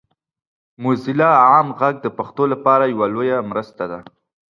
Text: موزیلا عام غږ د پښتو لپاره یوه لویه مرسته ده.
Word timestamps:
موزیلا 0.81 1.29
عام 1.47 1.67
غږ 1.79 1.95
د 2.01 2.07
پښتو 2.17 2.43
لپاره 2.53 2.83
یوه 2.93 3.07
لویه 3.13 3.37
مرسته 3.51 3.83
ده. 3.91 3.99